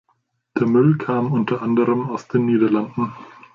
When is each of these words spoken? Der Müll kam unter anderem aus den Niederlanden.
Der 0.57 0.65
Müll 0.65 0.97
kam 0.97 1.31
unter 1.31 1.61
anderem 1.61 2.09
aus 2.09 2.27
den 2.27 2.47
Niederlanden. 2.47 3.13